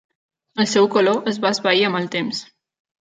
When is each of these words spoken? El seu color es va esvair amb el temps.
El 0.63 0.67
seu 0.71 0.89
color 0.95 1.19
es 1.33 1.37
va 1.43 1.53
esvair 1.57 1.85
amb 1.91 2.01
el 2.01 2.09
temps. 2.17 2.41